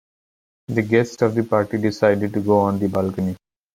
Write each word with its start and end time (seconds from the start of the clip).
The 0.69 0.81
guests 0.81 1.21
of 1.21 1.35
the 1.35 1.43
party 1.43 1.77
decided 1.77 2.33
to 2.33 2.39
go 2.41 2.57
on 2.61 2.79
the 2.79 2.89
balcony. 2.89 3.37